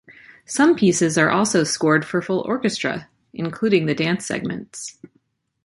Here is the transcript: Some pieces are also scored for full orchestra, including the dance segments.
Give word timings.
Some 0.47 0.75
pieces 0.75 1.15
are 1.19 1.29
also 1.29 1.63
scored 1.63 2.05
for 2.05 2.23
full 2.23 2.41
orchestra, 2.47 3.07
including 3.33 3.85
the 3.85 3.93
dance 3.93 4.25
segments. 4.25 4.97